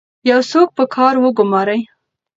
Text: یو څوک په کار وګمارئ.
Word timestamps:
یو 0.29 0.39
څوک 0.51 0.67
په 0.77 0.83
کار 0.95 1.13
وګمارئ. 1.23 1.81